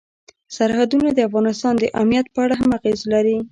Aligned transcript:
سرحدونه 0.55 1.09
د 1.13 1.19
افغانستان 1.29 1.73
د 1.79 1.83
امنیت 2.01 2.25
په 2.33 2.39
اړه 2.45 2.55
هم 2.61 2.69
اغېز 2.79 2.99
لري. 3.13 3.37